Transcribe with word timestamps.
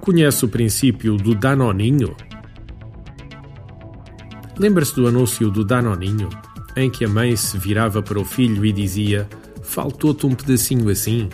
Conhece 0.00 0.44
o 0.44 0.48
princípio 0.48 1.16
do 1.16 1.34
Danoninho? 1.34 2.16
Lembra-se 4.56 4.94
do 4.94 5.08
anúncio 5.08 5.50
do 5.50 5.64
Danoninho, 5.64 6.30
em 6.76 6.88
que 6.88 7.04
a 7.04 7.08
mãe 7.08 7.34
se 7.34 7.58
virava 7.58 8.02
para 8.02 8.20
o 8.20 8.24
filho 8.24 8.64
e 8.64 8.72
dizia: 8.72 9.28
Faltou-te 9.62 10.24
um 10.24 10.34
pedacinho 10.34 10.88
assim? 10.88 11.28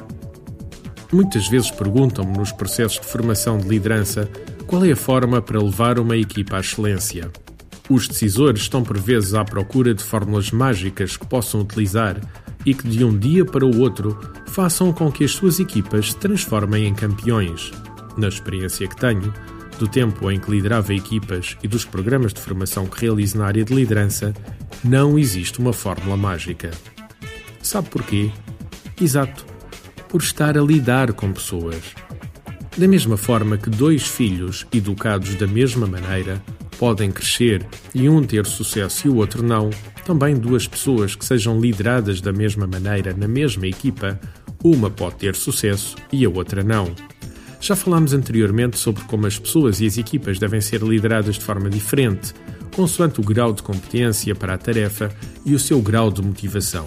Muitas 1.13 1.47
vezes 1.49 1.71
perguntam-me 1.71 2.39
nos 2.39 2.51
processos 2.51 2.99
de 2.99 3.07
formação 3.07 3.59
de 3.59 3.69
liderança 3.69 4.27
qual 4.67 4.85
é 4.87 4.93
a 4.93 4.97
forma 4.97 5.43
para 5.43 5.63
levar 5.63 5.99
uma 5.99 6.17
equipa 6.17 6.57
à 6.57 6.61
excelência. 6.61 7.31
Os 7.91 8.09
decisores 8.09 8.63
estão 8.63 8.83
por 8.83 8.99
vezes 8.99 9.35
à 9.35 9.45
procura 9.45 9.93
de 9.93 10.03
fórmulas 10.03 10.51
mágicas 10.51 11.19
que 11.19 11.27
possam 11.27 11.61
utilizar 11.61 12.17
e 12.65 12.73
que 12.73 12.89
de 12.89 13.05
um 13.05 13.17
dia 13.17 13.45
para 13.45 13.67
o 13.67 13.81
outro 13.81 14.19
façam 14.53 14.93
com 14.93 15.11
que 15.11 15.25
as 15.25 15.33
suas 15.33 15.59
equipas 15.59 16.11
se 16.11 16.17
transformem 16.17 16.87
em 16.87 16.95
campeões. 16.95 17.73
Na 18.19 18.29
experiência 18.29 18.87
que 18.87 18.95
tenho, 18.95 19.33
do 19.79 19.89
tempo 19.89 20.31
em 20.31 20.39
que 20.39 20.51
liderava 20.51 20.93
equipas 20.93 21.57
e 21.63 21.69
dos 21.69 21.87
programas 21.87 22.35
de 22.35 22.41
formação 22.41 22.87
que 22.87 23.01
realizo 23.01 23.39
na 23.39 23.47
área 23.47 23.65
de 23.65 23.75
liderança, 23.75 24.35
não 24.85 25.19
existe 25.19 25.59
uma 25.59 25.73
fórmula 25.73 26.19
mágica. 26.19 26.71
Sabe 27.63 27.89
porquê? 27.89 28.31
Exato, 29.01 29.47
por 30.07 30.21
estar 30.21 30.59
a 30.59 30.61
lidar 30.61 31.15
com 31.15 31.33
pessoas. 31.33 31.83
Da 32.77 32.87
mesma 32.87 33.17
forma 33.17 33.57
que 33.57 33.71
dois 33.71 34.07
filhos 34.07 34.67
educados 34.71 35.35
da 35.35 35.47
mesma 35.47 35.87
maneira 35.87 36.43
podem 36.79 37.11
crescer 37.11 37.67
e 37.95 38.07
um 38.07 38.23
ter 38.23 38.45
sucesso 38.45 39.07
e 39.07 39.11
o 39.11 39.17
outro 39.17 39.43
não, 39.43 39.71
também 40.05 40.37
duas 40.37 40.67
pessoas 40.67 41.15
que 41.15 41.25
sejam 41.25 41.59
lideradas 41.59 42.21
da 42.21 42.33
mesma 42.33 42.67
maneira 42.67 43.15
na 43.15 43.29
mesma 43.29 43.67
equipa, 43.67 44.21
uma 44.65 44.91
pode 44.91 45.17
ter 45.17 45.35
sucesso 45.35 45.97
e 46.13 46.25
a 46.25 46.31
outra 46.31 46.63
não. 46.63 46.95
Já 47.61 47.77
falámos 47.77 48.13
anteriormente 48.13 48.79
sobre 48.79 49.03
como 49.05 49.27
as 49.27 49.39
pessoas 49.39 49.81
e 49.81 49.87
as 49.87 49.99
equipas 49.99 50.39
devem 50.39 50.61
ser 50.61 50.83
lideradas 50.83 51.37
de 51.37 51.45
forma 51.45 51.71
diferente, 51.71 52.35
consoante 52.75 53.21
o 53.21 53.25
grau 53.25 53.53
de 53.53 53.63
competência 53.63 54.35
para 54.35 54.55
a 54.55 54.59
tarefa 54.59 55.15
e 55.45 55.55
o 55.55 55.59
seu 55.59 55.81
grau 55.81 56.11
de 56.11 56.23
motivação. 56.23 56.87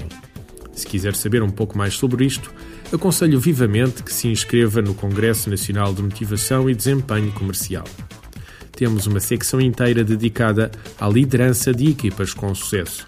Se 0.74 0.86
quiser 0.86 1.16
saber 1.16 1.42
um 1.42 1.50
pouco 1.50 1.78
mais 1.78 1.94
sobre 1.94 2.26
isto, 2.26 2.54
aconselho 2.92 3.40
vivamente 3.40 4.04
que 4.04 4.14
se 4.14 4.28
inscreva 4.28 4.82
no 4.82 4.94
Congresso 4.94 5.50
Nacional 5.50 5.94
de 5.94 6.02
Motivação 6.02 6.70
e 6.70 6.76
Desempenho 6.76 7.32
Comercial. 7.32 7.86
Temos 8.74 9.08
uma 9.08 9.22
secção 9.22 9.62
inteira 9.62 10.04
dedicada 10.04 10.70
à 11.00 11.08
liderança 11.08 11.74
de 11.74 11.90
equipas 11.90 12.34
com 12.34 12.54
sucesso. 12.54 13.08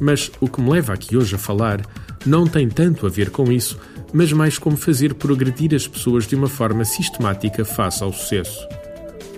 Mas 0.00 0.30
o 0.40 0.48
que 0.48 0.60
me 0.60 0.70
leva 0.70 0.92
aqui 0.92 1.16
hoje 1.16 1.34
a 1.34 1.38
falar 1.38 1.80
não 2.24 2.46
tem 2.46 2.68
tanto 2.68 3.06
a 3.06 3.10
ver 3.10 3.30
com 3.30 3.50
isso, 3.50 3.78
mas 4.12 4.32
mais 4.32 4.58
como 4.58 4.76
fazer 4.76 5.14
progredir 5.14 5.74
as 5.74 5.86
pessoas 5.86 6.26
de 6.26 6.34
uma 6.34 6.48
forma 6.48 6.84
sistemática 6.84 7.64
face 7.64 8.02
ao 8.02 8.12
sucesso. 8.12 8.66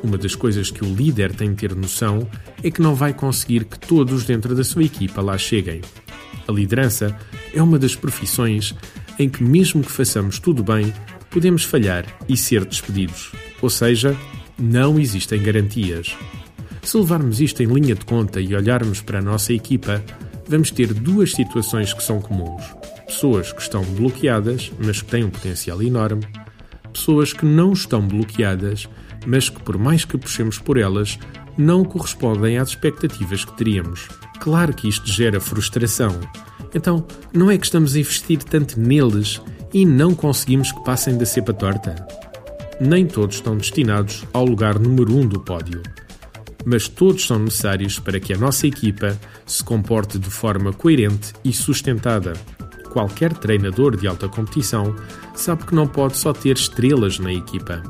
Uma 0.03 0.19
das 0.19 0.35
coisas 0.35 0.71
que 0.71 0.85
o 0.85 0.95
líder 0.95 1.33
tem 1.35 1.51
de 1.51 1.57
ter 1.57 1.75
noção 1.75 2.29
é 2.63 2.71
que 2.71 2.83
não 2.83 2.95
vai 2.95 3.15
conseguir 3.15 3.65
que 3.65 3.79
todos 3.79 4.25
dentro 4.25 4.55
da 4.55 4.65
sua 4.65 4.83
equipa 4.83 5.21
lá 5.23 5.39
cheguem. 5.39 5.81
A 6.49 6.53
liderança 6.53 7.17
é 7.55 7.63
uma 7.63 7.79
das 7.79 7.95
profissões 7.95 8.75
em 9.19 9.29
que, 9.29 9.45
mesmo 9.45 9.83
que 9.83 9.93
façamos 9.93 10.39
tudo 10.41 10.65
bem, 10.65 10.93
podemos 11.31 11.63
falhar 11.63 12.05
e 12.29 12.37
ser 12.37 12.65
despedidos. 12.65 13.31
Ou 13.61 13.71
seja, 13.71 14.17
não 14.59 14.99
existem 14.99 15.41
garantias. 15.41 16.17
Se 16.83 16.97
levarmos 16.97 17.41
isto 17.41 17.63
em 17.63 17.67
linha 17.67 17.95
de 17.95 18.05
conta 18.05 18.41
e 18.41 18.57
olharmos 18.57 19.01
para 19.01 19.21
a 19.21 19.23
nossa 19.23 19.53
equipa, 19.53 20.03
vamos 20.49 20.73
ter 20.73 20.93
duas 20.93 21.31
situações 21.31 21.95
que 21.95 22.03
são 22.03 22.21
comuns 22.21 22.82
pessoas 23.13 23.53
que 23.53 23.61
estão 23.61 23.83
bloqueadas, 23.83 24.73
mas 24.79 25.03
que 25.03 25.11
têm 25.11 25.25
um 25.25 25.31
potencial 25.31 25.83
enorme, 25.83 26.23
pessoas 26.93 27.33
que 27.33 27.45
não 27.45 27.73
estão 27.73 28.07
bloqueadas, 28.07 28.89
mas 29.27 29.49
que, 29.49 29.63
por 29.63 29.77
mais 29.79 30.05
que 30.05 30.17
puxemos 30.17 30.59
por 30.59 30.79
elas, 30.79 31.19
não 31.57 31.85
correspondem 31.85 32.57
às 32.57 32.71
expectativas 32.71 33.45
que 33.45 33.57
teríamos. 33.57 34.09
Claro 34.41 34.75
que 34.75 34.89
isto 34.89 35.07
gera 35.07 35.41
frustração. 35.41 36.19
Então, 36.75 37.07
não 37.33 37.51
é 37.51 37.59
que 37.59 37.67
estamos 37.67 37.95
a 37.95 38.01
investir 38.01 38.43
tanto 38.43 38.81
neles 38.81 39.41
e 39.75 39.85
não 39.85 40.15
conseguimos 40.15 40.73
que 40.73 40.83
passem 40.83 41.17
da 41.17 41.27
cepa 41.27 41.53
torta? 41.53 41.95
Nem 42.81 43.07
todos 43.07 43.37
estão 43.37 43.57
destinados 43.57 44.25
ao 44.33 44.47
lugar 44.47 44.79
número 44.79 45.15
um 45.15 45.27
do 45.27 45.39
pódio. 45.39 45.83
Mas 46.65 46.89
todos 46.89 47.27
são 47.27 47.39
necessários 47.39 47.99
para 47.99 48.19
que 48.19 48.33
a 48.33 48.39
nossa 48.39 48.67
equipa 48.67 49.19
se 49.45 49.63
comporte 49.63 50.19
de 50.19 50.31
forma 50.31 50.73
coerente 50.73 51.33
e 51.45 51.53
sustentada 51.53 52.33
qualquer 52.93 53.33
treinador 53.33 53.97
de 53.97 54.07
alta 54.07 54.29
competição 54.29 54.95
sabe 55.35 55.65
que 55.65 55.75
não 55.75 55.87
pode 55.87 56.17
só 56.19 56.33
ter 56.33 56.57
estrelas 56.57 57.19
na 57.19 57.33
equipa. 57.33 57.83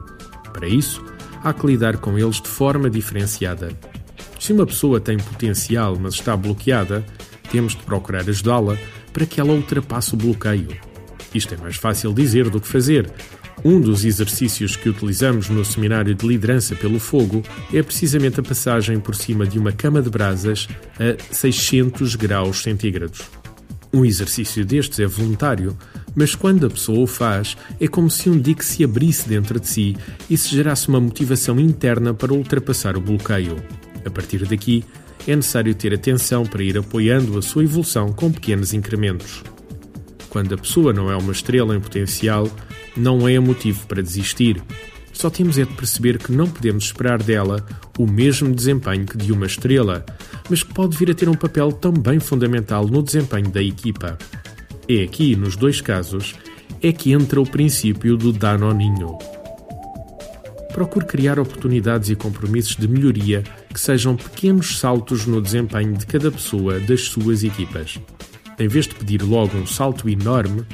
Para 0.52 0.68
isso, 0.68 1.04
há 1.42 1.52
que 1.52 1.66
lidar 1.66 1.96
com 1.96 2.16
eles 2.16 2.40
de 2.40 2.48
forma 2.48 2.88
diferenciada. 2.88 3.70
Se 4.38 4.52
uma 4.52 4.64
pessoa 4.64 5.00
tem 5.00 5.18
potencial, 5.18 5.96
mas 6.00 6.14
está 6.14 6.36
bloqueada, 6.36 7.04
temos 7.50 7.74
de 7.74 7.82
procurar 7.82 8.28
ajudá-la 8.28 8.76
para 9.12 9.26
que 9.26 9.40
ela 9.40 9.52
ultrapasse 9.52 10.14
o 10.14 10.16
bloqueio. 10.16 10.68
Isto 11.34 11.54
é 11.54 11.56
mais 11.56 11.76
fácil 11.76 12.12
dizer 12.12 12.48
do 12.48 12.60
que 12.60 12.68
fazer. 12.68 13.10
Um 13.64 13.80
dos 13.80 14.04
exercícios 14.04 14.74
que 14.74 14.88
utilizamos 14.88 15.48
no 15.48 15.64
seminário 15.64 16.14
de 16.14 16.26
liderança 16.26 16.74
pelo 16.74 16.98
fogo 16.98 17.42
é 17.72 17.82
precisamente 17.82 18.40
a 18.40 18.42
passagem 18.42 18.98
por 18.98 19.14
cima 19.14 19.46
de 19.46 19.58
uma 19.58 19.72
cama 19.72 20.02
de 20.02 20.10
brasas 20.10 20.68
a 20.98 21.32
600 21.32 22.16
graus 22.16 22.62
centígrados. 22.62 23.41
Um 23.94 24.04
exercício 24.04 24.64
destes 24.64 25.00
é 25.00 25.06
voluntário, 25.06 25.76
mas 26.14 26.34
quando 26.34 26.66
a 26.66 26.70
pessoa 26.70 27.00
o 27.00 27.06
faz, 27.06 27.56
é 27.78 27.86
como 27.86 28.10
se 28.10 28.30
um 28.30 28.38
dique 28.38 28.64
se 28.64 28.82
abrisse 28.82 29.28
dentro 29.28 29.60
de 29.60 29.68
si 29.68 29.96
e 30.30 30.36
se 30.36 30.48
gerasse 30.48 30.88
uma 30.88 31.00
motivação 31.00 31.60
interna 31.60 32.14
para 32.14 32.32
ultrapassar 32.32 32.96
o 32.96 33.00
bloqueio. 33.00 33.56
A 34.04 34.10
partir 34.10 34.46
daqui, 34.46 34.82
é 35.26 35.36
necessário 35.36 35.74
ter 35.74 35.94
atenção 35.94 36.44
para 36.44 36.64
ir 36.64 36.76
apoiando 36.78 37.38
a 37.38 37.42
sua 37.42 37.64
evolução 37.64 38.12
com 38.12 38.32
pequenos 38.32 38.72
incrementos. 38.72 39.42
Quando 40.28 40.54
a 40.54 40.58
pessoa 40.58 40.92
não 40.92 41.10
é 41.10 41.16
uma 41.16 41.32
estrela 41.32 41.76
em 41.76 41.80
potencial, 41.80 42.50
não 42.96 43.28
é 43.28 43.38
motivo 43.38 43.86
para 43.86 44.02
desistir. 44.02 44.62
Só 45.12 45.28
temos 45.28 45.58
é 45.58 45.64
de 45.64 45.74
perceber 45.74 46.18
que 46.18 46.32
não 46.32 46.48
podemos 46.48 46.84
esperar 46.84 47.22
dela 47.22 47.64
o 47.98 48.06
mesmo 48.06 48.52
desempenho 48.54 49.04
que 49.04 49.18
de 49.18 49.30
uma 49.30 49.44
estrela, 49.44 50.04
mas 50.48 50.62
que 50.62 50.72
pode 50.72 50.96
vir 50.96 51.10
a 51.10 51.14
ter 51.14 51.28
um 51.28 51.34
papel 51.34 51.72
também 51.72 52.18
fundamental 52.18 52.86
no 52.86 53.02
desempenho 53.02 53.50
da 53.50 53.62
equipa. 53.62 54.18
É 54.88 55.02
aqui, 55.02 55.36
nos 55.36 55.56
dois 55.56 55.80
casos, 55.80 56.34
é 56.82 56.92
que 56.92 57.12
entra 57.12 57.40
o 57.40 57.46
princípio 57.46 58.16
do 58.16 58.32
danoninho. 58.32 59.16
Procure 60.72 61.04
criar 61.04 61.38
oportunidades 61.38 62.08
e 62.08 62.16
compromissos 62.16 62.76
de 62.76 62.88
melhoria 62.88 63.44
que 63.72 63.80
sejam 63.80 64.16
pequenos 64.16 64.78
saltos 64.78 65.26
no 65.26 65.40
desempenho 65.40 65.96
de 65.96 66.06
cada 66.06 66.30
pessoa 66.30 66.80
das 66.80 67.02
suas 67.02 67.44
equipas. 67.44 68.00
Em 68.58 68.68
vez 68.68 68.86
de 68.86 68.94
pedir 68.94 69.22
logo 69.22 69.56
um 69.56 69.66
salto 69.66 70.08
enorme, 70.08 70.64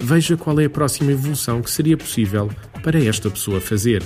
veja 0.00 0.36
qual 0.36 0.58
é 0.58 0.64
a 0.64 0.70
próxima 0.70 1.12
evolução 1.12 1.62
que 1.62 1.70
seria 1.70 1.96
possível 1.96 2.50
para 2.82 3.02
esta 3.02 3.30
pessoa 3.30 3.60
fazer. 3.60 4.02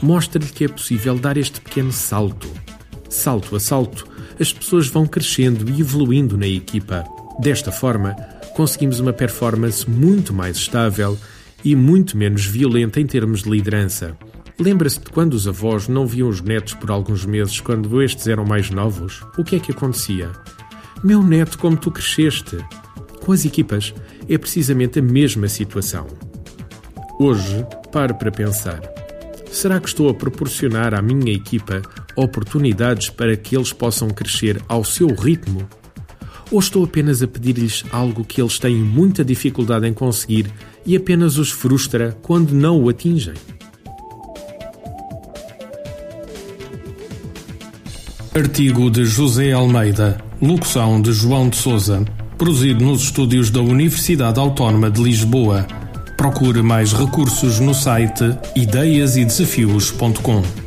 Mostre-lhe 0.00 0.50
que 0.50 0.64
é 0.64 0.68
possível 0.68 1.18
dar 1.18 1.36
este 1.36 1.60
pequeno 1.60 1.92
salto. 1.92 2.48
Salto 3.08 3.54
a 3.54 3.60
salto, 3.60 4.06
as 4.38 4.52
pessoas 4.52 4.88
vão 4.88 5.06
crescendo 5.06 5.70
e 5.70 5.80
evoluindo 5.80 6.36
na 6.36 6.46
equipa. 6.46 7.04
Desta 7.38 7.72
forma, 7.72 8.14
conseguimos 8.54 9.00
uma 9.00 9.12
performance 9.12 9.88
muito 9.88 10.32
mais 10.32 10.56
estável 10.56 11.18
e 11.64 11.74
muito 11.74 12.16
menos 12.16 12.44
violenta 12.44 13.00
em 13.00 13.06
termos 13.06 13.42
de 13.42 13.50
liderança. 13.50 14.16
Lembra-se 14.58 15.00
de 15.00 15.10
quando 15.10 15.34
os 15.34 15.48
avós 15.48 15.88
não 15.88 16.06
viam 16.06 16.28
os 16.28 16.40
netos 16.40 16.74
por 16.74 16.90
alguns 16.90 17.26
meses 17.26 17.58
quando 17.60 18.00
estes 18.00 18.28
eram 18.28 18.44
mais 18.44 18.70
novos? 18.70 19.24
O 19.36 19.42
que 19.42 19.56
é 19.56 19.58
que 19.58 19.72
acontecia? 19.72 20.30
Meu 21.02 21.22
neto, 21.22 21.58
como 21.58 21.76
tu 21.76 21.90
cresceste! 21.90 22.58
Com 23.24 23.32
as 23.32 23.44
equipas, 23.44 23.92
é 24.28 24.38
precisamente 24.38 24.98
a 24.98 25.02
mesma 25.02 25.48
situação. 25.48 26.06
Hoje, 27.18 27.66
pare 27.90 28.14
para 28.14 28.30
pensar. 28.30 28.80
Será 29.50 29.80
que 29.80 29.88
estou 29.88 30.08
a 30.08 30.14
proporcionar 30.14 30.94
à 30.94 31.02
minha 31.02 31.32
equipa 31.32 31.80
oportunidades 32.16 33.10
para 33.10 33.36
que 33.36 33.56
eles 33.56 33.72
possam 33.72 34.08
crescer 34.08 34.60
ao 34.68 34.84
seu 34.84 35.08
ritmo? 35.08 35.66
Ou 36.50 36.58
estou 36.58 36.84
apenas 36.84 37.22
a 37.22 37.26
pedir-lhes 37.26 37.84
algo 37.90 38.24
que 38.24 38.40
eles 38.40 38.58
têm 38.58 38.76
muita 38.76 39.24
dificuldade 39.24 39.86
em 39.86 39.94
conseguir 39.94 40.46
e 40.84 40.96
apenas 40.96 41.38
os 41.38 41.50
frustra 41.50 42.16
quando 42.22 42.52
não 42.52 42.82
o 42.82 42.88
atingem? 42.88 43.34
Artigo 48.34 48.90
de 48.90 49.04
José 49.04 49.52
Almeida, 49.52 50.18
locução 50.42 51.00
de 51.00 51.12
João 51.12 51.48
de 51.48 51.56
Souza, 51.56 52.04
produzido 52.36 52.84
nos 52.84 53.04
estúdios 53.04 53.50
da 53.50 53.60
Universidade 53.60 54.40
Autónoma 54.40 54.90
de 54.90 55.02
Lisboa 55.02 55.66
Procure 56.16 56.62
mais 56.62 56.92
recursos 56.92 57.60
no 57.60 57.74
site 57.74 58.36
ideiasedesafios.com. 58.54 60.63